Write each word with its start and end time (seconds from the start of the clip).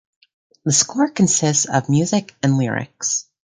The 0.65 0.71
score 0.71 1.11
consists 1.11 1.65
of 1.65 1.87
music 1.87 2.33
and 2.41 2.57
lyrics. 2.57 3.25